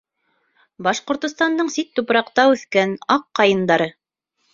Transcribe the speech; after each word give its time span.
Башҡортостандың 0.85 1.69
сит 1.75 1.91
тупраҡта 1.99 2.45
үҫкән 2.53 2.95
аҡ 3.17 3.27
ҡайындары! 3.41 3.89